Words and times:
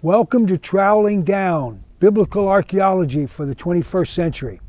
Welcome 0.00 0.46
to 0.46 0.56
Troweling 0.56 1.24
Down 1.24 1.82
Biblical 1.98 2.46
Archaeology 2.46 3.26
for 3.26 3.44
the 3.44 3.56
21st 3.56 4.06
Century. 4.06 4.60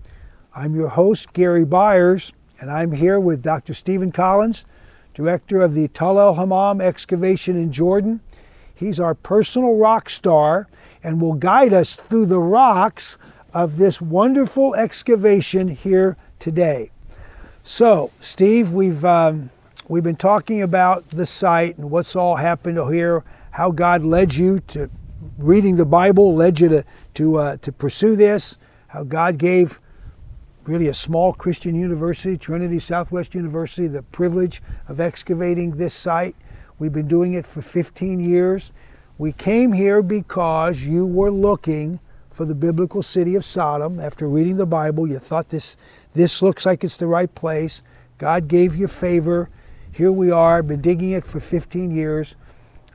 I'm 0.55 0.73
your 0.73 0.89
host, 0.89 1.33
Gary 1.33 1.65
Byers, 1.65 2.33
and 2.59 2.71
I'm 2.71 2.93
here 2.93 3.19
with 3.19 3.43
Dr. 3.43 3.75
Stephen 3.75 4.11
Collins, 4.11 4.65
director 5.13 5.61
of 5.61 5.75
the 5.75 5.87
Tall 5.89 6.19
el 6.19 6.33
Hammam 6.33 6.81
excavation 6.81 7.55
in 7.55 7.71
Jordan. 7.71 8.21
He's 8.73 8.99
our 8.99 9.13
personal 9.13 9.77
rock 9.77 10.09
star 10.09 10.67
and 11.03 11.21
will 11.21 11.35
guide 11.35 11.73
us 11.73 11.95
through 11.95 12.25
the 12.25 12.39
rocks 12.39 13.19
of 13.53 13.77
this 13.77 14.01
wonderful 14.01 14.73
excavation 14.73 15.67
here 15.67 16.17
today. 16.39 16.89
So, 17.61 18.09
Steve, 18.19 18.71
we've 18.71 19.05
um, 19.05 19.51
we've 19.87 20.03
been 20.03 20.15
talking 20.15 20.63
about 20.63 21.09
the 21.09 21.27
site 21.27 21.77
and 21.77 21.91
what's 21.91 22.15
all 22.15 22.37
happened 22.37 22.79
here, 22.91 23.23
how 23.51 23.69
God 23.69 24.03
led 24.03 24.33
you 24.33 24.59
to 24.61 24.89
reading 25.39 25.77
the 25.77 25.85
Bible, 25.85 26.35
led 26.35 26.59
you 26.59 26.69
to 26.69 26.85
to 27.15 27.37
uh, 27.37 27.57
to 27.57 27.71
pursue 27.71 28.15
this, 28.15 28.57
how 28.87 29.03
God 29.03 29.37
gave 29.37 29.79
really 30.65 30.87
a 30.87 30.93
small 30.93 31.33
Christian 31.33 31.73
university, 31.73 32.37
Trinity 32.37 32.79
Southwest 32.79 33.33
University, 33.33 33.87
the 33.87 34.03
privilege 34.03 34.61
of 34.87 34.99
excavating 34.99 35.71
this 35.71 35.93
site. 35.93 36.35
We've 36.77 36.93
been 36.93 37.07
doing 37.07 37.33
it 37.33 37.45
for 37.45 37.61
15 37.61 38.19
years. 38.19 38.71
We 39.17 39.31
came 39.31 39.73
here 39.73 40.03
because 40.03 40.83
you 40.83 41.07
were 41.07 41.31
looking 41.31 41.99
for 42.29 42.45
the 42.45 42.55
biblical 42.55 43.01
city 43.01 43.35
of 43.35 43.43
Sodom. 43.43 43.99
After 43.99 44.29
reading 44.29 44.57
the 44.57 44.65
Bible, 44.65 45.07
you 45.07 45.19
thought 45.19 45.49
this, 45.49 45.75
this 46.13 46.41
looks 46.41 46.65
like 46.65 46.83
it's 46.83 46.97
the 46.97 47.07
right 47.07 47.33
place. 47.33 47.81
God 48.17 48.47
gave 48.47 48.75
you 48.75 48.87
favor. 48.87 49.49
Here 49.91 50.11
we 50.11 50.31
are, 50.31 50.61
been 50.61 50.81
digging 50.81 51.11
it 51.11 51.25
for 51.25 51.39
15 51.39 51.91
years. 51.91 52.35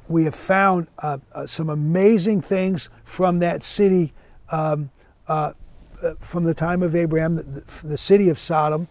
We 0.08 0.24
have 0.24 0.34
found 0.34 0.88
uh, 0.98 1.18
uh, 1.32 1.46
some 1.46 1.70
amazing 1.70 2.42
things 2.42 2.90
from 3.04 3.38
that 3.38 3.62
city 3.62 4.12
um, 4.50 4.90
uh, 5.26 5.52
uh 6.02 6.14
from 6.20 6.44
the 6.44 6.54
time 6.54 6.82
of 6.82 6.94
Abraham, 6.94 7.36
the, 7.36 7.64
the 7.82 7.96
city 7.96 8.28
of 8.28 8.38
Sodom. 8.38 8.88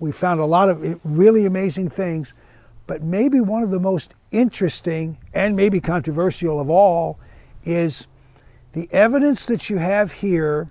We 0.00 0.12
found 0.12 0.40
a 0.40 0.44
lot 0.44 0.68
of 0.68 1.00
really 1.04 1.46
amazing 1.46 1.88
things. 1.88 2.34
But 2.86 3.02
maybe 3.02 3.40
one 3.40 3.62
of 3.62 3.70
the 3.70 3.80
most 3.80 4.16
interesting 4.30 5.18
and 5.32 5.56
maybe 5.56 5.80
controversial 5.80 6.60
of 6.60 6.68
all 6.68 7.18
is 7.62 8.08
the 8.72 8.88
evidence 8.92 9.46
that 9.46 9.70
you 9.70 9.78
have 9.78 10.12
here, 10.12 10.70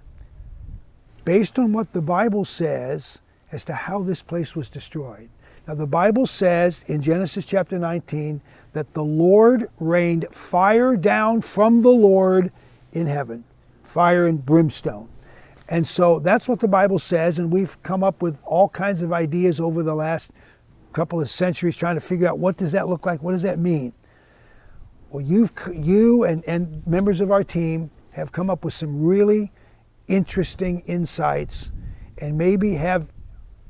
based 1.23 1.57
on 1.57 1.71
what 1.71 1.93
the 1.93 2.01
Bible 2.01 2.45
says 2.45 3.21
as 3.51 3.63
to 3.65 3.73
how 3.73 4.01
this 4.01 4.21
place 4.21 4.55
was 4.55 4.69
destroyed. 4.69 5.29
Now, 5.67 5.75
the 5.75 5.87
Bible 5.87 6.25
says 6.25 6.83
in 6.87 7.01
Genesis 7.01 7.45
chapter 7.45 7.77
19 7.77 8.41
that 8.73 8.91
the 8.93 9.03
Lord 9.03 9.67
rained 9.79 10.25
fire 10.31 10.95
down 10.95 11.41
from 11.41 11.81
the 11.81 11.91
Lord 11.91 12.51
in 12.93 13.07
heaven, 13.07 13.43
fire 13.83 14.27
and 14.27 14.43
brimstone. 14.45 15.07
And 15.69 15.87
so 15.87 16.19
that's 16.19 16.49
what 16.49 16.59
the 16.59 16.67
Bible 16.67 16.99
says, 16.99 17.39
and 17.39 17.51
we've 17.51 17.81
come 17.83 18.03
up 18.03 18.21
with 18.21 18.37
all 18.43 18.69
kinds 18.69 19.01
of 19.01 19.13
ideas 19.13 19.59
over 19.59 19.83
the 19.83 19.95
last 19.95 20.31
couple 20.91 21.21
of 21.21 21.29
centuries 21.29 21.77
trying 21.77 21.95
to 21.95 22.01
figure 22.01 22.27
out 22.27 22.39
what 22.39 22.57
does 22.57 22.73
that 22.73 22.89
look 22.89 23.05
like, 23.05 23.21
what 23.23 23.31
does 23.31 23.43
that 23.43 23.57
mean. 23.57 23.93
Well, 25.09 25.21
you've 25.21 25.53
you 25.73 26.25
and, 26.25 26.43
and 26.45 26.85
members 26.85 27.21
of 27.21 27.31
our 27.31 27.43
team 27.43 27.91
have 28.11 28.31
come 28.31 28.49
up 28.49 28.65
with 28.65 28.73
some 28.73 29.03
really 29.03 29.51
interesting 30.07 30.81
insights, 30.81 31.71
and 32.17 32.37
maybe 32.37 32.73
have 32.73 33.09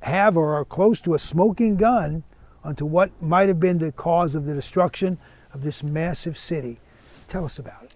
have 0.01 0.37
or 0.37 0.55
are 0.55 0.65
close 0.65 1.01
to 1.01 1.13
a 1.13 1.19
smoking 1.19 1.77
gun 1.77 2.23
onto 2.63 2.85
what 2.85 3.11
might 3.21 3.47
have 3.47 3.59
been 3.59 3.77
the 3.77 3.91
cause 3.91 4.35
of 4.35 4.45
the 4.45 4.53
destruction 4.53 5.17
of 5.53 5.63
this 5.63 5.83
massive 5.83 6.37
city. 6.37 6.79
Tell 7.27 7.45
us 7.45 7.59
about 7.59 7.83
it. 7.83 7.91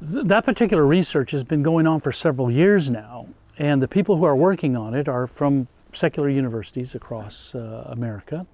That 0.00 0.44
particular 0.44 0.86
research 0.86 1.30
has 1.32 1.44
been 1.44 1.62
going 1.62 1.86
on 1.86 2.00
for 2.00 2.10
several 2.10 2.50
years 2.50 2.90
now, 2.90 3.26
and 3.58 3.82
the 3.82 3.88
people 3.88 4.16
who 4.16 4.24
are 4.24 4.36
working 4.36 4.76
on 4.76 4.94
it 4.94 5.08
are 5.08 5.26
from 5.26 5.68
secular 5.92 6.30
universities 6.30 6.94
across 6.94 7.54
uh, 7.54 7.84
America. 7.90 8.46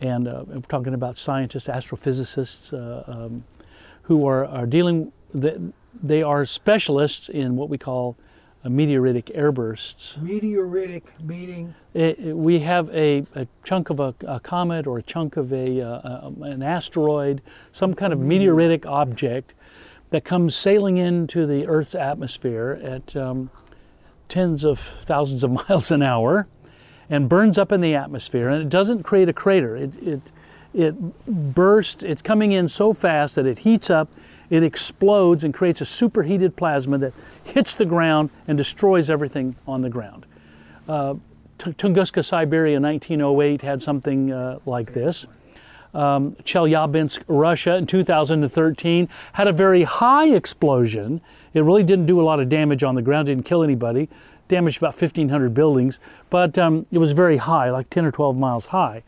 And 0.00 0.26
uh, 0.26 0.44
we're 0.46 0.60
talking 0.62 0.94
about 0.94 1.16
scientists, 1.16 1.68
astrophysicists 1.68 2.72
uh, 2.72 3.04
um, 3.10 3.44
who 4.02 4.26
are, 4.26 4.46
are 4.46 4.66
dealing, 4.66 5.12
they 5.34 6.22
are 6.22 6.44
specialists 6.46 7.28
in 7.28 7.56
what 7.56 7.68
we 7.68 7.78
call 7.78 8.16
meteoritic 8.68 9.36
airbursts. 9.36 10.18
Meteoritic 10.18 11.02
meaning? 11.20 11.74
It, 11.94 12.18
it, 12.18 12.36
we 12.36 12.60
have 12.60 12.88
a, 12.90 13.24
a 13.34 13.46
chunk 13.64 13.90
of 13.90 14.00
a, 14.00 14.14
a, 14.26 14.40
comet 14.40 14.86
or 14.86 14.98
a 14.98 15.02
chunk 15.02 15.36
of 15.36 15.52
a, 15.52 15.80
uh, 15.80 16.30
an 16.42 16.62
asteroid, 16.62 17.42
some 17.72 17.94
kind 17.94 18.12
of 18.12 18.18
meteoritic 18.20 18.86
object 18.86 19.54
that 20.10 20.24
comes 20.24 20.54
sailing 20.54 20.96
into 20.96 21.46
the 21.46 21.66
Earth's 21.66 21.94
atmosphere 21.94 22.78
at 22.82 23.16
um, 23.16 23.50
tens 24.28 24.64
of 24.64 24.78
thousands 24.78 25.42
of 25.42 25.50
miles 25.68 25.90
an 25.90 26.02
hour 26.02 26.46
and 27.10 27.28
burns 27.28 27.58
up 27.58 27.72
in 27.72 27.80
the 27.80 27.94
atmosphere. 27.94 28.48
And 28.48 28.62
it 28.62 28.68
doesn't 28.68 29.02
create 29.02 29.28
a 29.28 29.32
crater. 29.32 29.76
It, 29.76 29.96
it, 29.96 30.32
it 30.74 30.94
bursts, 31.26 32.02
it's 32.02 32.22
coming 32.22 32.52
in 32.52 32.68
so 32.68 32.92
fast 32.92 33.34
that 33.34 33.46
it 33.46 33.60
heats 33.60 33.90
up, 33.90 34.08
it 34.50 34.62
explodes 34.62 35.44
and 35.44 35.54
creates 35.54 35.80
a 35.80 35.86
superheated 35.86 36.56
plasma 36.56 36.98
that 36.98 37.12
hits 37.44 37.74
the 37.74 37.84
ground 37.86 38.30
and 38.48 38.58
destroys 38.58 39.10
everything 39.10 39.56
on 39.66 39.80
the 39.80 39.90
ground. 39.90 40.26
Uh, 40.88 41.14
Tunguska, 41.58 42.24
Siberia, 42.24 42.80
1908 42.80 43.62
had 43.62 43.82
something 43.82 44.32
uh, 44.32 44.58
like 44.66 44.92
this. 44.92 45.26
Um, 45.94 46.32
Chelyabinsk, 46.36 47.22
Russia, 47.28 47.76
in 47.76 47.86
2013 47.86 49.08
had 49.34 49.46
a 49.46 49.52
very 49.52 49.82
high 49.82 50.28
explosion. 50.28 51.20
It 51.52 51.62
really 51.62 51.84
didn't 51.84 52.06
do 52.06 52.20
a 52.20 52.24
lot 52.24 52.40
of 52.40 52.48
damage 52.48 52.82
on 52.82 52.94
the 52.94 53.02
ground, 53.02 53.26
didn't 53.26 53.44
kill 53.44 53.62
anybody, 53.62 54.08
damaged 54.48 54.78
about 54.78 55.00
1,500 55.00 55.54
buildings, 55.54 55.98
but 56.30 56.58
um, 56.58 56.86
it 56.90 56.98
was 56.98 57.12
very 57.12 57.36
high, 57.36 57.70
like 57.70 57.90
10 57.90 58.04
or 58.06 58.10
12 58.10 58.36
miles 58.36 58.66
high. 58.66 59.02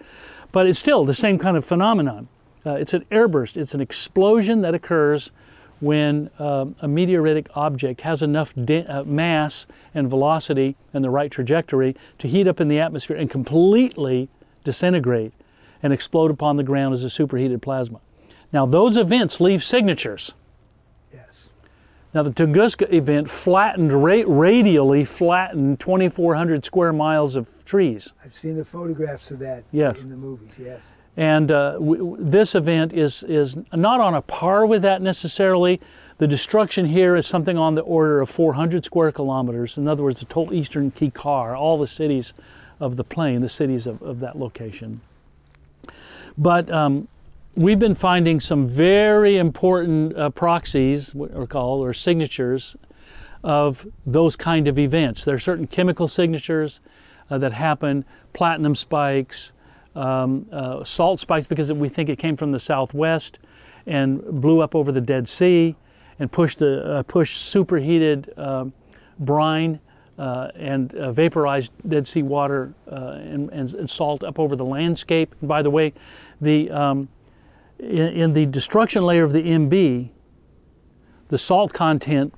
But 0.52 0.66
it's 0.66 0.78
still 0.78 1.04
the 1.04 1.14
same 1.14 1.38
kind 1.38 1.56
of 1.56 1.64
phenomenon. 1.64 2.28
Uh, 2.66 2.74
it's 2.74 2.94
an 2.94 3.04
airburst, 3.10 3.56
it's 3.56 3.74
an 3.74 3.80
explosion 3.80 4.60
that 4.62 4.74
occurs 4.74 5.32
when 5.80 6.30
uh, 6.38 6.66
a 6.80 6.88
meteoritic 6.88 7.46
object 7.54 8.02
has 8.02 8.22
enough 8.22 8.54
de- 8.54 8.86
uh, 8.86 9.04
mass 9.04 9.66
and 9.94 10.08
velocity 10.08 10.76
and 10.94 11.04
the 11.04 11.10
right 11.10 11.30
trajectory 11.30 11.94
to 12.18 12.28
heat 12.28 12.48
up 12.48 12.60
in 12.60 12.68
the 12.68 12.80
atmosphere 12.80 13.16
and 13.16 13.28
completely 13.28 14.28
disintegrate 14.62 15.32
and 15.84 15.92
explode 15.92 16.30
upon 16.30 16.56
the 16.56 16.62
ground 16.62 16.94
as 16.94 17.04
a 17.04 17.10
superheated 17.10 17.60
plasma. 17.60 18.00
Now, 18.52 18.64
those 18.64 18.96
events 18.96 19.38
leave 19.38 19.62
signatures. 19.62 20.34
Yes. 21.12 21.50
Now, 22.14 22.22
the 22.22 22.30
Tunguska 22.30 22.90
event 22.90 23.28
flattened, 23.28 23.92
ra- 23.92 24.24
radially 24.26 25.04
flattened 25.04 25.78
2,400 25.80 26.64
square 26.64 26.94
miles 26.94 27.36
of 27.36 27.64
trees. 27.66 28.14
I've 28.24 28.34
seen 28.34 28.56
the 28.56 28.64
photographs 28.64 29.30
of 29.30 29.38
that 29.40 29.64
yes. 29.72 30.02
in 30.02 30.08
the 30.08 30.16
movies, 30.16 30.52
yes. 30.58 30.94
And 31.18 31.52
uh, 31.52 31.72
w- 31.74 32.16
this 32.18 32.54
event 32.54 32.94
is, 32.94 33.22
is 33.24 33.54
not 33.74 34.00
on 34.00 34.14
a 34.14 34.22
par 34.22 34.64
with 34.64 34.80
that 34.82 35.02
necessarily. 35.02 35.82
The 36.16 36.26
destruction 36.26 36.86
here 36.86 37.14
is 37.14 37.26
something 37.26 37.58
on 37.58 37.74
the 37.74 37.82
order 37.82 38.22
of 38.22 38.30
400 38.30 38.86
square 38.86 39.12
kilometers. 39.12 39.76
In 39.76 39.86
other 39.86 40.02
words, 40.02 40.20
the 40.20 40.26
total 40.26 40.54
eastern 40.54 40.92
Kikar, 40.92 41.58
all 41.58 41.76
the 41.76 41.86
cities 41.86 42.32
of 42.80 42.96
the 42.96 43.04
plain, 43.04 43.42
the 43.42 43.50
cities 43.50 43.86
of, 43.86 44.00
of 44.00 44.20
that 44.20 44.38
location. 44.38 45.02
But 46.36 46.70
um, 46.70 47.08
we've 47.54 47.78
been 47.78 47.94
finding 47.94 48.40
some 48.40 48.66
very 48.66 49.36
important 49.36 50.16
uh, 50.16 50.30
proxies, 50.30 51.14
or 51.14 51.46
called, 51.46 51.86
or 51.86 51.92
signatures 51.92 52.76
of 53.42 53.86
those 54.06 54.36
kind 54.36 54.68
of 54.68 54.78
events. 54.78 55.24
There 55.24 55.34
are 55.34 55.38
certain 55.40 55.66
chemical 55.66 56.08
signatures 56.08 56.80
uh, 57.30 57.38
that 57.38 57.52
happen, 57.52 58.04
platinum 58.32 58.74
spikes, 58.74 59.52
um, 59.94 60.46
uh, 60.50 60.82
salt 60.82 61.20
spikes, 61.20 61.46
because 61.46 61.72
we 61.72 61.88
think 61.88 62.08
it 62.08 62.18
came 62.18 62.36
from 62.36 62.52
the 62.52 62.60
southwest 62.60 63.38
and 63.86 64.22
blew 64.40 64.60
up 64.60 64.74
over 64.74 64.90
the 64.90 65.00
Dead 65.00 65.28
Sea 65.28 65.76
and 66.18 66.32
pushed 66.32 66.58
the 66.58 66.84
uh, 66.84 67.02
pushed 67.02 67.36
superheated 67.36 68.32
um, 68.38 68.72
brine 69.18 69.80
uh, 70.18 70.48
and 70.54 70.94
uh, 70.94 71.12
vaporized 71.12 71.72
Dead 71.88 72.06
Sea 72.06 72.22
water 72.22 72.72
uh, 72.90 73.18
and, 73.20 73.50
and, 73.50 73.74
and, 73.74 73.90
salt 73.90 74.22
up 74.22 74.38
over 74.38 74.54
the 74.54 74.64
landscape. 74.64 75.34
And 75.40 75.48
by 75.48 75.60
the 75.60 75.70
way, 75.70 75.92
the 76.40 76.70
um, 76.70 77.08
in, 77.78 78.08
in 78.12 78.30
the 78.30 78.46
destruction 78.46 79.02
layer 79.02 79.24
of 79.24 79.32
the 79.32 79.42
MB, 79.42 80.10
the 81.28 81.38
salt 81.38 81.72
content 81.72 82.32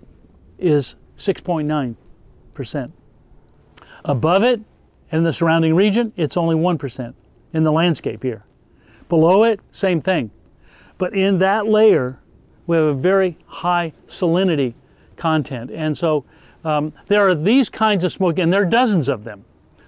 is 0.59 0.97
6.9%. 1.17 2.93
Above 4.05 4.43
it, 4.43 4.61
in 5.11 5.23
the 5.23 5.33
surrounding 5.33 5.75
region, 5.75 6.13
it's 6.17 6.37
only 6.37 6.57
1% 6.57 7.15
in 7.53 7.63
the 7.63 7.73
landscape 7.73 8.23
here. 8.23 8.45
Below 9.09 9.45
it, 9.45 9.61
same 9.71 10.01
thing. 10.01 10.31
But 10.99 11.15
in 11.15 11.39
that 11.39 11.67
layer, 11.67 12.19
we 12.67 12.77
have 12.77 12.87
a 12.87 12.95
very 12.95 13.39
high 13.47 13.93
salinity 14.07 14.75
content. 15.17 15.71
And 15.71 15.97
so 15.97 16.25
um, 16.67 16.93
there 17.07 17.29
are 17.29 17.35
these 17.35 17.71
kinds 17.71 18.05
of 18.05 18.13
smoke, 18.13 18.39
and 18.39 18.53
there 18.53 18.63
are 18.63 18.67
dozens 18.67 19.09
of 19.09 19.25
them 19.25 19.45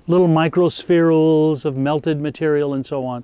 little 0.08 0.26
microspherules 0.26 1.64
of 1.64 1.76
melted 1.76 2.20
material 2.20 2.74
and 2.74 2.84
so 2.84 3.04
on. 3.04 3.22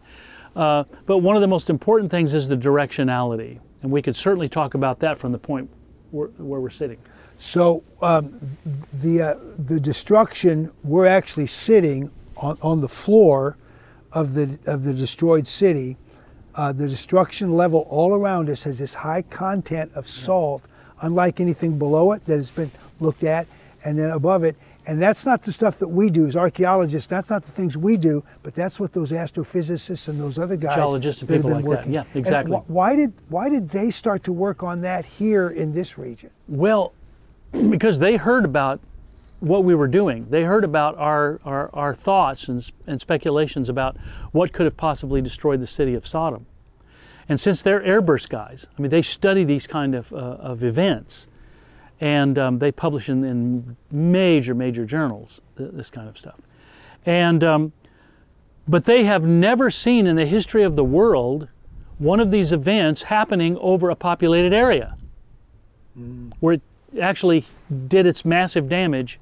Uh, 0.55 0.85
but 1.07 1.19
one 1.19 1.35
of 1.35 1.43
the 1.43 1.49
most 1.49 1.71
important 1.71 2.11
things 2.11 2.33
is 2.33 2.47
the 2.47 2.57
directionality. 2.57 3.59
And 3.83 3.91
we 3.91 4.03
could 4.03 4.15
certainly 4.15 4.49
talk 4.49 4.75
about 4.75 5.01
that 5.01 5.19
from 5.19 5.33
the 5.33 5.39
point 5.39 5.69
where, 6.11 6.29
where 6.29 6.61
we're 6.61 6.71
sitting. 6.71 6.99
So 7.37 7.83
um, 8.01 8.39
the 8.93 9.23
uh, 9.23 9.35
the 9.59 9.81
destruction 9.81 10.71
we're 10.85 11.07
actually 11.07 11.47
sitting 11.47 12.13
on, 12.37 12.57
on 12.63 12.81
the 12.81 12.89
floor 12.89 13.59
of 14.13 14.35
the 14.35 14.59
of 14.67 14.85
the 14.85 14.95
destroyed 14.95 15.47
city. 15.47 15.97
Uh, 16.55 16.73
the 16.73 16.87
destruction 16.87 17.51
level 17.51 17.85
all 17.89 18.15
around 18.15 18.49
us 18.49 18.63
has 18.63 18.79
this 18.79 18.95
high 18.95 19.23
content 19.23 19.91
of 19.97 20.07
salt, 20.07 20.63
unlike 21.01 21.41
anything 21.41 21.79
below 21.79 22.13
it 22.13 22.25
that 22.27 22.37
has 22.37 22.51
been 22.51 22.71
looked 23.01 23.25
at, 23.25 23.47
and 23.85 23.99
then 23.99 24.11
above 24.11 24.45
it. 24.45 24.57
And 24.87 25.01
that's 25.01 25.25
not 25.25 25.43
the 25.43 25.51
stuff 25.53 25.79
that 25.79 25.89
we 25.89 26.11
do 26.11 26.27
as 26.27 26.37
archaeologists. 26.37 27.09
That's 27.09 27.31
not 27.31 27.43
the 27.43 27.51
things 27.51 27.75
we 27.77 27.97
do, 27.97 28.23
but 28.43 28.55
that's 28.55 28.79
what 28.79 28.93
those 28.93 29.13
astrophysicists 29.13 30.09
and 30.09 30.21
those 30.21 30.39
other 30.39 30.57
guys 30.57 30.75
Geologists 30.75 31.23
and 31.23 31.29
that 31.31 31.35
have 31.37 31.43
been 31.43 31.53
like 31.53 31.65
that. 31.65 31.69
working. 31.69 31.93
Yeah, 31.95 32.05
exactly. 32.15 32.55
wh- 32.57 32.71
why 32.71 32.95
did 32.95 33.13
why 33.29 33.49
did 33.49 33.71
they 33.71 33.91
start 33.91 34.23
to 34.25 34.33
work 34.33 34.63
on 34.63 34.83
that 34.83 35.07
here 35.07 35.49
in 35.49 35.73
this 35.73 35.97
region? 35.97 36.31
Well, 36.49 36.93
because 37.71 37.99
they 37.99 38.17
heard 38.17 38.45
about 38.45 38.81
what 39.45 39.65
we 39.65 39.75
were 39.75 39.89
doing. 39.89 40.27
They 40.31 40.43
heard 40.43 40.65
about 40.65 40.97
our, 40.97 41.39
our, 41.45 41.71
our 41.75 41.95
thoughts 41.95 42.49
and, 42.49 42.67
and 42.87 43.01
speculations 43.01 43.69
about 43.69 43.97
what 44.33 44.53
could 44.53 44.65
have 44.65 44.77
possibly 44.77 45.21
destroyed 45.21 45.61
the 45.61 45.67
city 45.67 45.95
of 45.95 46.07
Sodom. 46.07 46.47
And 47.29 47.41
since 47.41 47.63
they're 47.63 47.81
airburst 47.81 48.29
guys, 48.29 48.69
I 48.77 48.83
mean, 48.83 48.91
they 48.91 49.03
study 49.03 49.45
these 49.45 49.67
kind 49.67 49.95
of, 49.95 50.13
uh, 50.13 50.17
of 50.17 50.65
events 50.65 51.29
and 52.01 52.39
um, 52.39 52.59
they 52.59 52.73
publish 52.73 53.09
in, 53.09 53.25
in 53.25 53.77
major, 53.91 54.55
major 54.55 54.85
journals 54.85 55.41
th- 55.57 55.71
this 55.73 55.91
kind 55.91 56.09
of 56.09 56.19
stuff. 56.19 56.39
And, 57.07 57.43
um, 57.45 57.73
but 58.67 58.85
they 58.85 59.05
have 59.05 59.25
never 59.25 59.71
seen 59.71 60.07
in 60.07 60.17
the 60.17 60.27
history 60.27 60.63
of 60.63 60.77
the 60.77 60.85
world 60.85 61.49
one 61.99 62.21
of 62.21 62.31
these 62.31 62.53
events 62.53 63.05
happening 63.05 63.57
over 63.59 63.91
a 63.91 63.95
populated 63.95 64.53
area 64.53 64.97
where 66.41 66.55
it 66.55 66.63
actually 67.01 67.45
did 67.89 68.07
its 68.07 68.25
massive 68.25 68.69
damage 68.69 69.21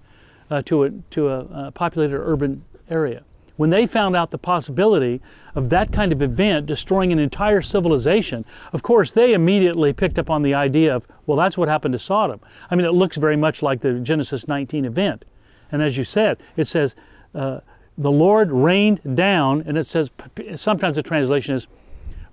uh, 0.51 0.63
to, 0.63 0.85
a, 0.85 0.91
to 1.11 1.29
a, 1.29 1.41
uh 1.41 1.71
populated 1.71 2.17
urban 2.17 2.65
area. 2.89 3.23
When 3.63 3.71
they 3.71 3.87
found 3.87 4.17
out 4.17 4.33
the 4.33 4.39
possibility 4.39 5.21
of 5.55 5.71
that 5.71 5.93
kind 5.93 6.13
of 6.13 6.21
event 6.21 6.67
destroying 6.67 7.13
an 7.13 7.21
entire 7.21 7.63
civilization, 7.63 8.45
of 8.73 8.83
course, 8.83 9.13
they 9.13 9.35
immediately 9.35 9.93
picked 9.93 10.19
up 10.19 10.31
on 10.31 10.43
the 10.43 10.53
idea 10.53 10.93
of, 10.93 11.07
well, 11.27 11.39
that's 11.39 11.57
what 11.57 11.69
happened 11.69 11.93
to 11.93 11.99
Sodom. 12.01 12.41
I 12.73 12.75
mean, 12.75 12.85
it 12.85 12.91
looks 12.91 13.19
very 13.19 13.37
much 13.37 13.63
like 13.63 13.81
the 13.81 14.01
Genesis 14.01 14.49
19 14.49 14.85
event. 14.85 15.25
And 15.71 15.81
as 15.81 15.97
you 15.97 16.03
said, 16.03 16.39
it 16.57 16.67
says, 16.67 16.97
uh, 17.37 17.61
the 17.97 18.11
Lord 18.11 18.51
rained 18.51 19.01
down, 19.15 19.63
and 19.65 19.79
it 19.79 19.87
says, 19.87 20.11
sometimes 20.57 20.97
the 20.97 21.03
translation 21.05 21.55
is 21.55 21.69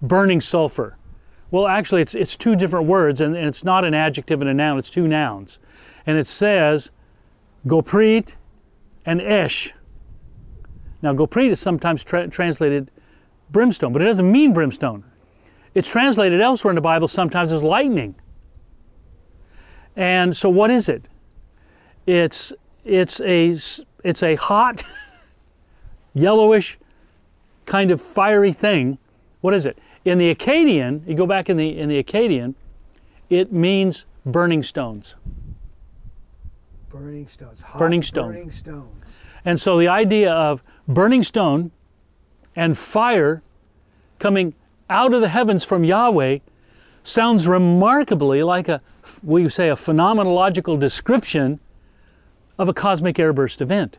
burning 0.01 0.41
sulfur. 0.41 0.97
Well, 1.51 1.67
actually, 1.67 2.01
it's, 2.01 2.15
it's 2.15 2.35
two 2.35 2.55
different 2.55 2.87
words, 2.87 3.21
and, 3.21 3.35
and 3.35 3.45
it's 3.45 3.63
not 3.63 3.85
an 3.85 3.93
adjective 3.93 4.41
and 4.41 4.49
a 4.49 4.53
noun, 4.55 4.79
it's 4.79 4.89
two 4.89 5.07
nouns. 5.07 5.59
And 6.07 6.17
it 6.17 6.25
says 6.25 6.89
goprit 7.67 8.33
and 9.05 9.21
esh. 9.21 9.75
Now, 11.01 11.13
goprit 11.13 11.49
is 11.49 11.59
sometimes 11.59 12.03
tra- 12.03 12.27
translated 12.27 12.91
brimstone, 13.51 13.93
but 13.93 14.01
it 14.01 14.05
doesn't 14.05 14.31
mean 14.31 14.53
brimstone. 14.53 15.03
It's 15.73 15.89
translated 15.89 16.41
elsewhere 16.41 16.71
in 16.71 16.75
the 16.75 16.81
Bible 16.81 17.07
sometimes 17.07 17.51
as 17.51 17.63
lightning. 17.63 18.15
And 19.95 20.35
so, 20.35 20.49
what 20.49 20.71
is 20.71 20.89
it? 20.89 21.05
It's, 22.05 22.53
it's, 22.83 23.19
a, 23.21 23.55
it's 24.03 24.23
a 24.23 24.35
hot, 24.35 24.83
yellowish, 26.13 26.77
kind 27.65 27.91
of 27.91 28.01
fiery 28.01 28.51
thing. 28.51 28.97
What 29.41 29.53
is 29.53 29.65
it? 29.65 29.77
In 30.05 30.17
the 30.17 30.33
Akkadian, 30.33 31.07
you 31.07 31.15
go 31.15 31.25
back 31.25 31.49
in 31.49 31.57
the 31.57 31.77
in 31.77 31.87
the 31.87 32.01
Akkadian, 32.01 32.55
it 33.29 33.51
means 33.51 34.05
burning 34.25 34.63
stones. 34.63 35.15
Burning 36.89 37.27
stones. 37.27 37.61
Hot 37.61 37.79
Burning 37.79 38.01
stone. 38.01 38.31
Burning 38.31 38.51
stones. 38.51 38.98
And 39.45 39.59
so 39.59 39.77
the 39.77 39.87
idea 39.87 40.31
of 40.31 40.63
burning 40.87 41.23
stone 41.23 41.71
and 42.55 42.77
fire 42.77 43.41
coming 44.19 44.53
out 44.89 45.13
of 45.13 45.21
the 45.21 45.29
heavens 45.29 45.63
from 45.63 45.83
Yahweh 45.83 46.39
sounds 47.03 47.47
remarkably 47.47 48.43
like 48.43 48.67
a 48.67 48.81
we 49.23 49.49
say 49.49 49.69
a 49.69 49.75
phenomenological 49.75 50.79
description 50.79 51.59
of 52.57 52.69
a 52.69 52.73
cosmic 52.73 53.15
airburst 53.15 53.61
event. 53.61 53.97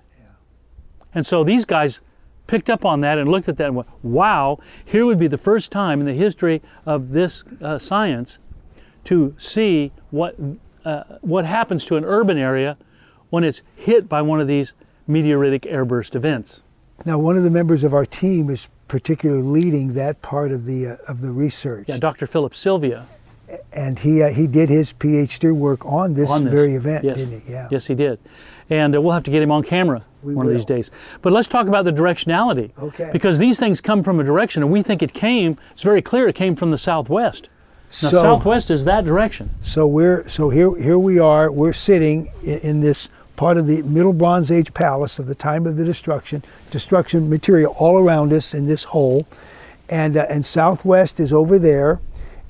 And 1.14 1.26
so 1.26 1.42
these 1.42 1.64
guys 1.64 2.00
picked 2.46 2.70
up 2.70 2.84
on 2.84 3.00
that 3.00 3.19
and 3.19 3.28
looked 3.28 3.48
at 3.48 3.56
that 3.56 3.66
and 3.66 3.76
went, 3.76 3.88
wow, 4.02 4.58
here 4.84 5.06
would 5.06 5.19
be 5.19 5.26
the 5.26 5.38
first 5.38 5.72
time 5.72 6.00
in 6.00 6.06
the 6.06 6.12
history 6.12 6.62
of 6.87 7.10
this 7.10 7.44
uh, 7.60 7.78
science 7.78 8.38
to 9.04 9.34
see 9.38 9.92
what, 10.10 10.37
uh, 10.84 11.04
what 11.20 11.44
happens 11.44 11.84
to 11.87 11.96
an 11.96 12.04
urban 12.04 12.38
area 12.38 12.76
when 13.31 13.44
it's 13.44 13.62
hit 13.76 14.08
by 14.08 14.20
one 14.20 14.40
of 14.40 14.46
these 14.46 14.75
meteoritic 15.10 15.70
airburst 15.70 16.14
events. 16.14 16.62
Now, 17.04 17.18
one 17.18 17.36
of 17.36 17.42
the 17.42 17.50
members 17.50 17.82
of 17.84 17.94
our 17.94 18.06
team 18.06 18.50
is 18.50 18.68
particularly 18.88 19.42
leading 19.42 19.94
that 19.94 20.20
part 20.22 20.52
of 20.52 20.66
the 20.66 20.86
uh, 20.86 20.96
of 21.08 21.20
the 21.20 21.30
research, 21.30 21.88
Yeah, 21.88 21.98
Dr. 21.98 22.26
Phillip 22.26 22.54
Silvia 22.54 23.06
and 23.72 23.98
he 23.98 24.22
uh, 24.22 24.30
he 24.30 24.46
did 24.46 24.68
his 24.68 24.92
PhD 24.92 25.52
work 25.52 25.84
on 25.84 26.12
this, 26.12 26.30
on 26.30 26.44
this. 26.44 26.52
very 26.52 26.74
event, 26.74 27.04
yes. 27.04 27.18
didn't 27.18 27.40
he? 27.40 27.52
Yeah. 27.52 27.68
Yes, 27.70 27.86
he 27.86 27.94
did. 27.94 28.18
And 28.68 28.94
uh, 28.94 29.00
we'll 29.00 29.12
have 29.12 29.22
to 29.24 29.30
get 29.30 29.42
him 29.42 29.50
on 29.50 29.62
camera 29.62 30.04
We 30.22 30.34
one 30.34 30.46
of 30.46 30.52
these 30.52 30.64
days. 30.64 30.90
But 31.22 31.32
let's 31.32 31.48
talk 31.48 31.66
about 31.66 31.84
the 31.84 31.92
directionality. 31.92 32.70
Okay. 32.78 33.10
Because 33.12 33.38
these 33.38 33.58
things 33.58 33.80
come 33.80 34.02
from 34.02 34.20
a 34.20 34.24
direction, 34.24 34.62
and 34.62 34.70
we 34.70 34.82
think 34.82 35.02
it 35.02 35.12
came, 35.12 35.58
it's 35.72 35.82
very 35.82 36.02
clear 36.02 36.28
it 36.28 36.34
came 36.34 36.54
from 36.56 36.70
the 36.70 36.78
southwest. 36.78 37.48
Now, 38.02 38.08
So, 38.10 38.22
southwest 38.22 38.70
is 38.70 38.84
that 38.84 39.04
direction. 39.04 39.50
so 39.60 39.86
we're 39.86 40.28
so 40.28 40.50
here 40.50 40.76
here 40.76 40.98
we 40.98 41.18
are. 41.18 41.50
We're 41.50 41.72
sitting 41.72 42.28
in, 42.44 42.58
in 42.60 42.80
this 42.80 43.08
part 43.40 43.56
of 43.56 43.66
the 43.66 43.81
Middle 43.84 44.12
Bronze 44.12 44.50
Age 44.50 44.75
palace 44.75 45.19
of 45.19 45.26
the 45.26 45.34
time 45.34 45.66
of 45.66 45.78
the 45.78 45.84
destruction. 45.84 46.44
Destruction 46.70 47.31
material 47.31 47.75
all 47.78 47.96
around 47.96 48.34
us 48.34 48.52
in 48.52 48.66
this 48.66 48.84
hole, 48.84 49.26
and 49.88 50.19
uh, 50.19 50.26
and 50.28 50.44
southwest 50.44 51.19
is 51.19 51.32
over 51.32 51.58
there, 51.58 52.00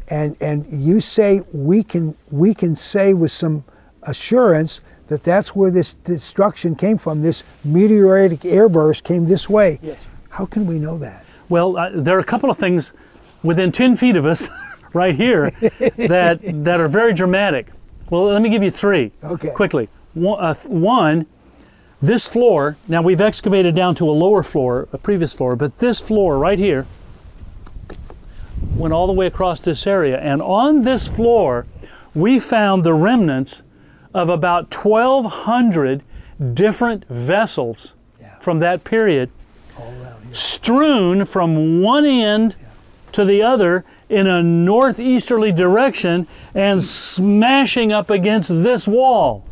and 0.09 0.37
and 0.41 0.67
you 0.69 1.01
say 1.01 1.43
we 1.55 1.85
can 1.85 2.17
we 2.33 2.53
can 2.55 2.75
say 2.75 3.15
with 3.15 3.31
some 3.31 3.63
assurance 4.03 4.81
that 5.07 5.23
that's 5.23 5.55
where 5.55 5.71
this 5.71 5.95
destruction 5.95 6.75
came 6.75 6.99
from. 6.99 7.23
This 7.23 7.45
meteoritic 7.65 8.41
airburst 8.41 9.05
came 9.05 9.27
this 9.27 9.49
way. 9.49 9.79
Yes. 9.81 10.09
How 10.29 10.45
can 10.45 10.67
we 10.67 10.81
know 10.81 10.99
that? 10.99 11.25
Well, 11.49 11.77
uh, 11.77 11.91
there 11.95 12.17
are 12.17 12.21
a 12.21 12.25
couple 12.25 12.51
of 12.51 12.59
things 12.59 12.95
within 13.45 13.71
10 13.71 13.95
feet 13.95 14.17
of 14.17 14.27
us 14.27 14.49
right 14.93 15.15
here 15.15 15.51
that, 15.51 16.41
that 16.43 16.81
are 16.81 16.89
very 16.89 17.13
dramatic. 17.13 17.69
Well, 18.11 18.25
let 18.25 18.43
me 18.43 18.49
give 18.49 18.63
you 18.63 18.71
three 18.71 19.11
Okay. 19.25 19.51
quickly. 19.51 19.89
One, 20.15 20.43
uh, 20.43 20.55
one, 20.67 21.27
this 22.03 22.29
floor, 22.29 22.77
now 22.89 23.03
we've 23.03 23.21
excavated 23.21 23.75
down 23.75 23.95
to 23.97 24.09
a 24.09 24.13
lower 24.13 24.43
floor, 24.43 24.89
a 24.93 24.99
previous 24.99 25.35
floor, 25.35 25.55
but 25.57 25.79
this 25.79 26.01
floor 26.01 26.39
right 26.39 26.59
here 26.59 26.87
went 28.75 28.95
all 28.95 29.07
the 29.07 29.13
way 29.13 29.27
across 29.27 29.61
this 29.61 29.87
area. 29.87 30.19
And 30.19 30.41
on 30.41 30.83
this 30.83 31.09
floor, 31.09 31.67
we 32.15 32.39
found 32.39 32.85
the 32.85 32.95
remnants 32.95 33.63
of 34.15 34.29
about 34.29 34.75
1,200 34.75 36.03
different 36.55 37.05
vessels 37.09 37.95
Yeah. 38.21 38.29
from 38.41 38.59
that 38.61 38.83
period 38.85 39.31
around 39.79 40.35
strewn 40.35 41.25
from 41.25 41.83
one 41.83 42.07
end 42.07 42.57
to 43.13 43.25
the 43.25 43.43
other 43.43 43.85
in 44.09 44.27
a 44.27 44.43
northeasterly 44.43 45.53
direction 45.53 46.27
and 46.55 46.83
smashing 46.83 47.93
up 47.93 48.11
against 48.11 48.49
this 48.49 48.89
wall. 48.89 49.45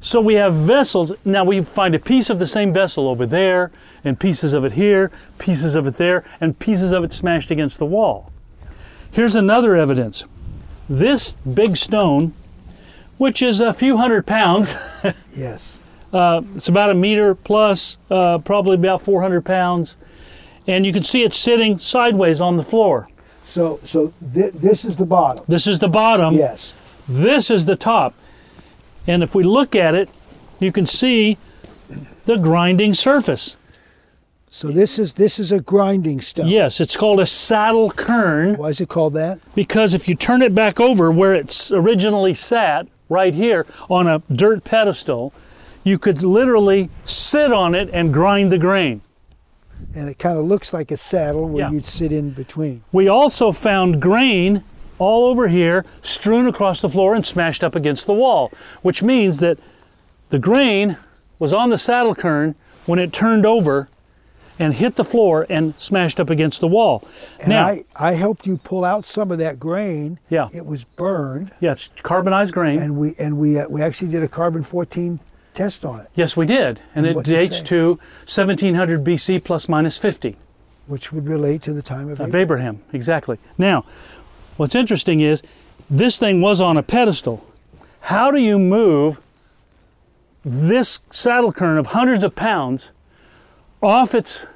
So 0.00 0.20
we 0.20 0.34
have 0.34 0.54
vessels. 0.54 1.12
Now 1.24 1.44
we 1.44 1.60
find 1.62 1.94
a 1.94 1.98
piece 1.98 2.30
of 2.30 2.38
the 2.38 2.46
same 2.46 2.72
vessel 2.72 3.08
over 3.08 3.26
there, 3.26 3.70
and 4.04 4.18
pieces 4.18 4.52
of 4.52 4.64
it 4.64 4.72
here, 4.72 5.10
pieces 5.38 5.74
of 5.74 5.86
it 5.86 5.96
there, 5.96 6.24
and 6.40 6.58
pieces 6.58 6.92
of 6.92 7.02
it 7.04 7.12
smashed 7.12 7.50
against 7.50 7.78
the 7.78 7.86
wall. 7.86 8.30
Here's 9.10 9.34
another 9.34 9.74
evidence. 9.76 10.24
This 10.88 11.36
big 11.52 11.76
stone, 11.76 12.32
which 13.16 13.42
is 13.42 13.60
a 13.60 13.72
few 13.72 13.96
hundred 13.96 14.26
pounds, 14.26 14.76
Yes. 15.36 15.82
uh, 16.12 16.42
it's 16.54 16.68
about 16.68 16.90
a 16.90 16.94
meter 16.94 17.34
plus, 17.34 17.98
uh, 18.10 18.38
probably 18.38 18.74
about 18.74 19.02
400 19.02 19.44
pounds. 19.44 19.96
And 20.66 20.86
you 20.86 20.92
can 20.92 21.02
see 21.02 21.24
it 21.24 21.34
sitting 21.34 21.78
sideways 21.78 22.40
on 22.40 22.56
the 22.56 22.62
floor. 22.62 23.08
So 23.42 23.78
so 23.78 24.12
th- 24.34 24.52
this 24.52 24.84
is 24.84 24.96
the 24.96 25.06
bottom. 25.06 25.44
This 25.48 25.66
is 25.66 25.78
the 25.78 25.88
bottom. 25.88 26.34
Yes. 26.34 26.74
This 27.08 27.50
is 27.50 27.64
the 27.64 27.76
top. 27.76 28.14
And 29.08 29.22
if 29.22 29.34
we 29.34 29.42
look 29.42 29.74
at 29.74 29.94
it, 29.94 30.08
you 30.60 30.70
can 30.70 30.86
see 30.86 31.38
the 32.26 32.36
grinding 32.36 32.92
surface. 32.94 33.56
So 34.50 34.68
this 34.68 34.98
is 34.98 35.14
this 35.14 35.38
is 35.38 35.50
a 35.52 35.60
grinding 35.60 36.20
stone. 36.20 36.46
Yes, 36.48 36.80
it's 36.80 36.96
called 36.96 37.20
a 37.20 37.26
saddle 37.26 37.90
quern 37.90 38.56
Why 38.56 38.68
is 38.68 38.80
it 38.80 38.88
called 38.88 39.14
that? 39.14 39.40
because 39.54 39.92
if 39.94 40.08
you 40.08 40.14
turn 40.14 40.40
it 40.42 40.54
back 40.54 40.78
over 40.80 41.10
where 41.10 41.34
it's 41.34 41.70
originally 41.72 42.32
sat, 42.34 42.86
right 43.10 43.34
here 43.34 43.66
on 43.90 44.06
a 44.06 44.22
dirt 44.32 44.64
pedestal, 44.64 45.32
you 45.84 45.98
could 45.98 46.22
literally 46.22 46.88
sit 47.04 47.52
on 47.52 47.74
it 47.74 47.88
and 47.92 48.12
grind 48.12 48.50
the 48.52 48.58
grain. 48.58 49.00
and 49.94 50.08
it 50.08 50.18
kind 50.18 50.36
of 50.38 50.44
looks 50.44 50.72
like 50.74 50.90
a 50.90 50.96
saddle 50.96 51.46
where 51.48 51.64
Yeah. 51.64 51.70
you'd 51.70 51.84
sit 51.84 52.12
in 52.12 52.30
between. 52.30 52.82
We 52.92 53.06
also 53.08 53.52
found 53.52 54.00
grain 54.02 54.62
all 54.98 55.24
over 55.26 55.48
here 55.48 55.84
strewn 56.02 56.46
across 56.46 56.80
the 56.80 56.88
floor 56.88 57.14
and 57.14 57.24
smashed 57.24 57.62
up 57.64 57.74
against 57.74 58.06
the 58.06 58.14
wall, 58.14 58.50
which 58.82 59.02
means 59.02 59.38
that 59.40 59.58
the 60.30 60.38
grain 60.38 60.96
was 61.38 61.52
on 61.52 61.70
the 61.70 61.78
saddle 61.78 62.14
quern 62.14 62.54
when 62.86 62.98
it 62.98 63.12
turned 63.12 63.46
over 63.46 63.88
and 64.58 64.74
hit 64.74 64.96
the 64.96 65.04
floor 65.04 65.46
and 65.48 65.74
smashed 65.78 66.18
up 66.18 66.28
against 66.30 66.60
the 66.60 66.66
wall. 66.66 67.06
And 67.38 67.50
now, 67.50 67.64
I, 67.64 67.84
I 67.94 68.12
helped 68.14 68.44
you 68.44 68.56
pull 68.56 68.84
out 68.84 69.04
some 69.04 69.30
of 69.30 69.38
that 69.38 69.60
grain. 69.60 70.18
Yeah. 70.28 70.48
It 70.52 70.66
was 70.66 70.82
burned, 70.82 71.52
yeah, 71.60 71.70
it's 71.72 71.88
carbonized 72.02 72.54
grain. 72.54 72.80
and 72.80 72.96
we 72.96 73.14
and 73.20 73.38
we 73.38 73.58
uh, 73.58 73.68
we 73.70 73.82
actually 73.82 74.10
did 74.10 74.22
a 74.24 74.28
carbon 74.28 74.64
14 74.64 75.20
test 75.54 75.84
on 75.84 76.00
it, 76.00 76.08
yes, 76.14 76.36
we 76.36 76.44
did. 76.46 76.80
And, 76.94 77.06
And 77.06 77.18
it 77.18 77.24
dates 77.24 77.62
to 77.62 78.00
1700 78.26 79.04
BC 79.04 79.42
plus 79.44 79.68
minus 79.68 79.96
50. 79.96 80.36
which 80.86 81.12
would 81.12 81.28
relate 81.28 81.62
to 81.62 81.72
the 81.72 81.82
time 81.82 82.08
of 82.08 82.20
of 82.20 82.28
Abraham. 82.34 82.40
Abraham, 82.40 82.82
exactly. 82.92 83.38
Now, 83.58 83.84
what's 84.58 84.74
interesting 84.74 85.20
is 85.20 85.42
this 85.88 86.18
thing 86.18 86.42
was 86.42 86.60
on 86.60 86.76
a 86.76 86.82
pedestal. 86.82 87.46
How 88.02 88.30
do 88.30 88.38
you 88.38 88.58
move 88.58 89.20
this 90.44 91.00
saddle 91.10 91.52
quern 91.52 91.78
of 91.78 91.88
hundreds 91.88 92.22
of 92.22 92.34
pounds 92.34 92.92
off 93.82 94.14
its, 94.14 94.46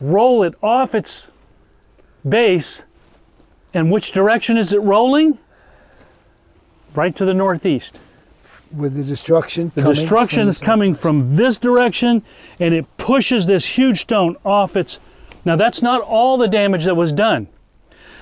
roll 0.00 0.42
it 0.42 0.54
off 0.62 0.94
its 0.94 1.30
base, 2.26 2.84
and 3.74 3.90
which 3.90 4.12
direction 4.12 4.56
is 4.56 4.72
it 4.72 4.80
rolling? 4.80 5.38
Right 6.94 7.14
to 7.16 7.24
the 7.24 7.34
northeast. 7.34 8.00
with 8.72 8.96
the 8.96 9.04
destruction. 9.04 9.72
The 9.74 9.82
destruction 9.82 10.48
is 10.48 10.58
coming 10.58 10.94
from 10.94 11.36
this 11.36 11.58
direction 11.58 12.22
and 12.58 12.74
it 12.74 12.86
pushes 12.96 13.46
this 13.46 13.64
huge 13.78 14.00
stone 14.00 14.36
off 14.44 14.76
its. 14.76 15.00
Now, 15.44 15.56
that's 15.56 15.80
not 15.80 16.00
all 16.02 16.36
the 16.36 16.48
damage 16.48 16.84
that 16.84 16.94
was 16.96 17.12
done. 17.12 17.48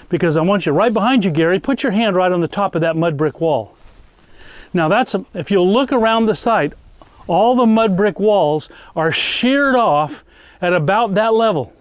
Because 0.08 0.36
I 0.36 0.42
want 0.42 0.66
you 0.66 0.72
right 0.72 0.92
behind 0.92 1.25
you, 1.25 1.30
Gary, 1.30 1.58
put 1.58 1.82
your 1.82 1.92
hand 1.92 2.16
right 2.16 2.30
on 2.30 2.40
the 2.40 2.48
top 2.48 2.75
of 2.75 2.80
that 2.80 2.96
mud 2.96 3.16
brick 3.16 3.40
wall. 3.40 3.76
Now, 4.72 4.88
that's 4.88 5.14
a, 5.14 5.25
if 5.34 5.50
you'll 5.50 5.72
look 5.72 5.92
around 5.92 6.26
the 6.26 6.34
site, 6.34 6.72
all 7.26 7.54
the 7.54 7.66
mud 7.66 7.96
brick 7.96 8.20
walls 8.20 8.68
are 8.94 9.10
sheared 9.10 9.75
off 9.75 10.25
at 10.60 10.72
about 10.72 11.14
that 11.14 11.34
level. 11.34 11.72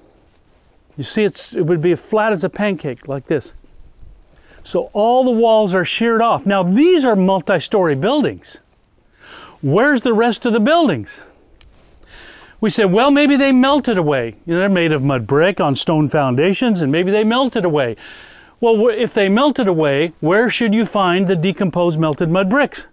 You 0.97 1.03
see, 1.03 1.23
it's, 1.23 1.53
it 1.53 1.63
would 1.63 1.81
be 1.81 1.93
flat 1.95 2.31
as 2.31 2.43
a 2.43 2.49
pancake, 2.49 3.07
like 3.07 3.27
this. 3.27 3.53
So 4.63 4.89
all 4.93 5.23
the 5.23 5.31
walls 5.31 5.75
are 5.75 5.85
sheared 5.85 6.21
off. 6.21 6.45
Now, 6.45 6.63
these 6.63 7.05
are 7.05 7.15
multi 7.15 7.59
story 7.59 7.95
buildings. 7.95 8.59
Where's 9.61 10.01
the 10.01 10.13
rest 10.13 10.45
of 10.45 10.53
the 10.53 10.59
buildings? 10.59 11.21
We 12.61 12.69
said, 12.69 12.91
well, 12.91 13.11
maybe 13.11 13.35
they 13.35 13.51
melted 13.51 13.97
away. 13.97 14.35
You 14.45 14.53
know, 14.53 14.59
they're 14.59 14.69
made 14.69 14.91
of 14.91 15.03
mud 15.03 15.27
brick 15.27 15.59
on 15.59 15.75
stone 15.75 16.07
foundations, 16.07 16.81
and 16.81 16.91
maybe 16.91 17.11
they 17.11 17.23
melted 17.23 17.65
away. 17.65 17.95
Well, 18.61 18.87
if 18.89 19.13
they 19.13 19.29
melted 19.29 19.67
away, 19.67 20.13
where 20.21 20.49
should 20.49 20.73
you 20.73 20.85
find 20.85 21.27
the 21.27 21.35
decomposed 21.35 21.99
melted 21.99 22.29
mud 22.29 22.49
bricks? 22.49 22.87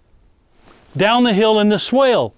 Down 0.95 1.23
the 1.23 1.33
hill 1.33 1.59
in 1.59 1.69
the 1.69 1.79
swale. 1.79 2.35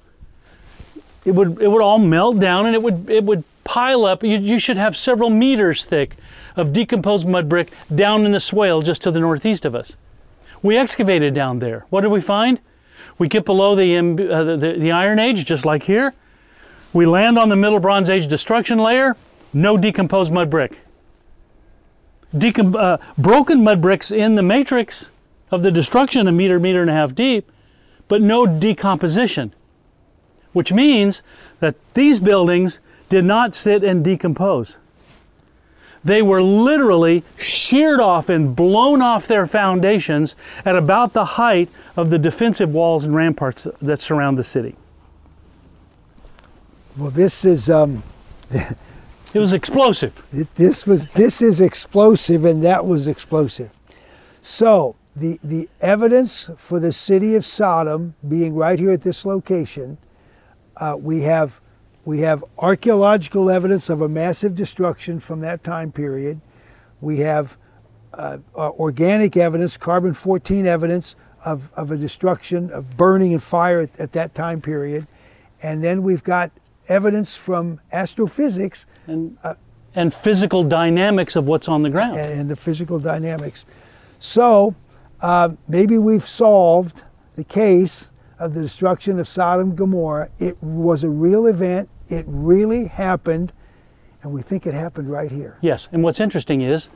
It 1.25 1.31
would, 1.31 1.59
it 1.59 1.67
would 1.67 1.81
all 1.81 1.97
melt 1.97 2.39
down 2.39 2.67
and 2.67 2.75
it 2.75 2.83
would, 2.83 3.09
it 3.09 3.23
would 3.23 3.43
pile 3.63 4.05
up. 4.05 4.23
You, 4.23 4.37
you 4.37 4.59
should 4.59 4.77
have 4.77 4.95
several 4.95 5.31
meters 5.31 5.83
thick 5.83 6.15
of 6.55 6.71
decomposed 6.71 7.27
mud 7.27 7.49
brick 7.49 7.73
down 7.93 8.25
in 8.25 8.31
the 8.31 8.39
swale 8.39 8.81
just 8.81 9.01
to 9.01 9.11
the 9.11 9.19
northeast 9.19 9.65
of 9.65 9.73
us. 9.73 9.95
We 10.61 10.77
excavated 10.77 11.33
down 11.33 11.59
there. 11.59 11.85
What 11.89 12.01
did 12.01 12.11
we 12.11 12.21
find? 12.21 12.59
We 13.17 13.27
get 13.27 13.43
below 13.43 13.75
the, 13.75 13.97
uh, 13.97 14.43
the, 14.43 14.75
the 14.77 14.91
Iron 14.91 15.19
Age, 15.19 15.45
just 15.45 15.65
like 15.65 15.83
here. 15.83 16.13
We 16.95 17.05
land 17.05 17.37
on 17.37 17.49
the 17.49 17.57
Middle 17.57 17.81
Bronze 17.81 18.09
Age 18.09 18.29
destruction 18.29 18.77
layer, 18.77 19.17
no 19.51 19.75
decomposed 19.75 20.31
mud 20.31 20.49
brick. 20.49 20.79
Decom- 22.33 22.73
uh, 22.73 22.99
broken 23.17 23.65
mud 23.65 23.81
bricks 23.81 24.11
in 24.11 24.35
the 24.35 24.41
matrix 24.41 25.11
of 25.51 25.61
the 25.61 25.71
destruction, 25.71 26.25
a 26.25 26.31
meter, 26.31 26.57
meter 26.57 26.79
and 26.79 26.89
a 26.89 26.93
half 26.93 27.13
deep, 27.13 27.51
but 28.07 28.21
no 28.21 28.45
decomposition, 28.45 29.53
which 30.53 30.71
means 30.71 31.21
that 31.59 31.75
these 31.95 32.21
buildings 32.21 32.79
did 33.09 33.25
not 33.25 33.53
sit 33.53 33.83
and 33.83 34.01
decompose. 34.01 34.77
They 36.01 36.21
were 36.21 36.41
literally 36.41 37.25
sheared 37.35 37.99
off 37.99 38.29
and 38.29 38.55
blown 38.55 39.01
off 39.01 39.27
their 39.27 39.45
foundations 39.45 40.37
at 40.63 40.77
about 40.77 41.11
the 41.11 41.25
height 41.25 41.67
of 41.97 42.09
the 42.09 42.17
defensive 42.17 42.73
walls 42.73 43.03
and 43.03 43.13
ramparts 43.13 43.67
that 43.81 43.99
surround 43.99 44.37
the 44.37 44.45
city. 44.45 44.77
Well, 46.97 47.11
this 47.11 47.43
is 47.45 47.69
um, 47.69 48.03
It 49.33 49.39
was 49.39 49.51
explosive. 49.51 50.23
it- 50.33 50.53
this 50.55 50.87
was 50.87 51.07
this 51.09 51.41
is 51.41 51.59
explosive, 51.59 52.45
and 52.45 52.63
that 52.63 52.85
was 52.85 53.07
explosive. 53.07 53.69
So 54.41 54.95
the 55.15 55.37
the 55.43 55.67
evidence 55.81 56.49
for 56.57 56.79
the 56.79 56.93
city 56.93 57.35
of 57.35 57.43
Sodom 57.45 58.15
being 58.27 58.55
right 58.55 58.79
here 58.79 58.91
at 58.91 59.01
this 59.01 59.25
location, 59.25 59.97
uh, 60.77 60.95
we 60.99 61.21
have 61.21 61.59
we 62.05 62.19
have 62.21 62.43
archaeological 62.59 63.49
evidence 63.49 63.89
of 63.89 64.01
a 64.01 64.07
massive 64.07 64.55
destruction 64.55 65.19
from 65.19 65.41
that 65.41 65.63
time 65.63 65.91
period. 65.91 66.39
We 67.01 67.17
have 67.19 67.57
uh, 68.13 68.37
uh, 68.55 68.69
organic 68.71 69.35
evidence, 69.35 69.75
carbon 69.75 70.13
14 70.13 70.65
evidence 70.65 71.17
of, 71.45 71.73
of 71.73 71.91
a 71.91 71.97
destruction, 71.97 72.69
of 72.71 72.95
burning 72.95 73.33
and 73.33 73.43
fire 73.43 73.81
at, 73.81 73.99
at 73.99 74.11
that 74.13 74.33
time 74.33 74.61
period. 74.61 75.07
And 75.61 75.83
then 75.83 76.03
we've 76.03 76.23
got 76.23 76.51
evidence 76.87 77.35
from 77.35 77.79
astrophysics 77.91 78.85
and, 79.07 79.37
and 79.95 80.13
physical 80.13 80.63
dynamics 80.63 81.35
of 81.35 81.47
what's 81.47 81.67
on 81.67 81.81
the 81.81 81.89
ground. 81.89 82.17
and, 82.19 82.41
and 82.41 82.49
the 82.49 82.55
physical 82.55 82.99
dynamics. 82.99 83.65
So 84.19 84.75
uh, 85.21 85.49
maybe 85.67 85.97
we've 85.97 86.27
solved 86.27 87.03
the 87.35 87.43
case 87.43 88.11
of 88.39 88.53
the 88.53 88.61
destruction 88.61 89.19
of 89.19 89.27
Sodom 89.27 89.69
and 89.69 89.77
Gomorrah. 89.77 90.29
It 90.39 90.61
was 90.61 91.03
a 91.03 91.09
real 91.09 91.47
event, 91.47 91.89
it 92.07 92.25
really 92.27 92.87
happened, 92.87 93.53
and 94.21 94.31
we 94.33 94.41
think 94.41 94.65
it 94.65 94.73
happened 94.73 95.09
right 95.09 95.31
here. 95.31 95.57
Yes, 95.61 95.87
and 95.91 96.03
what's 96.03 96.19
interesting 96.19 96.61
is 96.61 96.89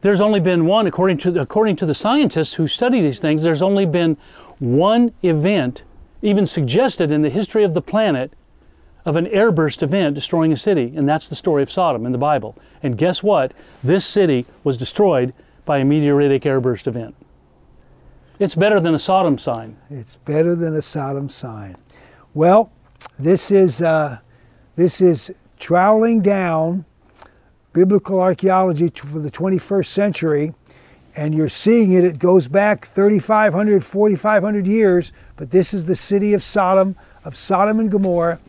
there's 0.00 0.20
only 0.20 0.40
been 0.40 0.66
one, 0.66 0.86
according 0.86 1.18
to 1.18 1.40
according 1.40 1.76
to 1.76 1.86
the 1.86 1.94
scientists 1.94 2.54
who 2.54 2.66
study 2.66 3.00
these 3.00 3.20
things, 3.20 3.42
there's 3.42 3.62
only 3.62 3.86
been 3.86 4.16
one 4.58 5.12
event, 5.22 5.84
even 6.22 6.46
suggested 6.46 7.12
in 7.12 7.22
the 7.22 7.30
history 7.30 7.64
of 7.64 7.74
the 7.74 7.82
planet, 7.82 8.32
of 9.06 9.14
an 9.14 9.26
airburst 9.26 9.84
event 9.84 10.16
destroying 10.16 10.52
a 10.52 10.56
city, 10.56 10.92
and 10.96 11.08
that's 11.08 11.28
the 11.28 11.36
story 11.36 11.62
of 11.62 11.70
Sodom 11.70 12.04
in 12.04 12.12
the 12.12 12.18
Bible. 12.18 12.58
And 12.82 12.98
guess 12.98 13.22
what? 13.22 13.54
This 13.82 14.04
city 14.04 14.44
was 14.64 14.76
destroyed 14.76 15.32
by 15.64 15.78
a 15.78 15.84
meteoritic 15.84 16.42
airburst 16.42 16.88
event. 16.88 17.14
It's 18.40 18.56
better 18.56 18.80
than 18.80 18.94
a 18.94 18.98
Sodom 18.98 19.38
sign. 19.38 19.78
It's 19.88 20.16
better 20.16 20.56
than 20.56 20.74
a 20.74 20.82
Sodom 20.82 21.28
sign. 21.28 21.76
Well, 22.34 22.72
this 23.18 23.50
is 23.50 23.80
uh, 23.80 24.18
this 24.74 25.00
is 25.00 25.48
troweling 25.58 26.20
down 26.20 26.84
biblical 27.72 28.20
archaeology 28.20 28.88
for 28.88 29.20
the 29.20 29.30
21st 29.30 29.86
century, 29.86 30.54
and 31.16 31.34
you're 31.34 31.48
seeing 31.48 31.92
it. 31.92 32.04
It 32.04 32.18
goes 32.18 32.48
back 32.48 32.86
3,500, 32.86 33.84
4,500 33.84 34.66
years, 34.66 35.12
but 35.36 35.50
this 35.50 35.72
is 35.72 35.84
the 35.84 35.96
city 35.96 36.34
of 36.34 36.42
Sodom, 36.42 36.96
of 37.24 37.36
Sodom 37.36 37.78
and 37.80 37.90
Gomorrah, 37.90 38.40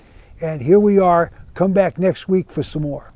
and 0.42 0.62
here 0.62 0.80
we 0.80 1.00
are. 1.00 1.32
Come 1.54 1.74
back 1.74 1.98
next 1.98 2.28
week 2.28 2.52
for 2.52 2.64
some 2.64 2.84
more. 2.84 3.14